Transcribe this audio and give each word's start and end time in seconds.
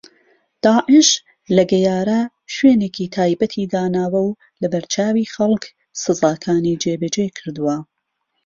داعش 0.65 1.09
لە 1.55 1.63
گەیارە 1.71 2.19
شوێنێکی 2.55 3.11
تایبەتی 3.15 3.69
داناوە 3.73 4.21
و 4.27 4.37
لەبەرچاوی 4.61 5.31
خەڵک 5.35 5.63
سزاکانی 6.01 6.79
جێبەجێ 6.83 7.27
کردووە 7.37 7.77